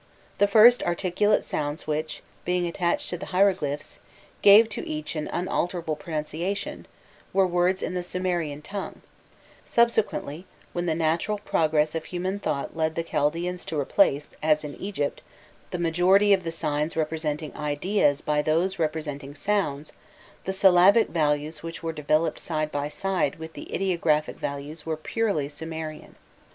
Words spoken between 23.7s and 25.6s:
ideographic values were purely